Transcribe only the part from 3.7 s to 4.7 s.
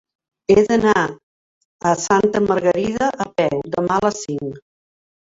demà a les cinc.